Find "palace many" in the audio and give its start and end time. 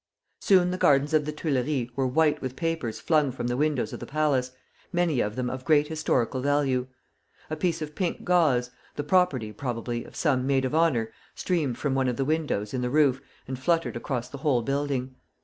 4.07-5.19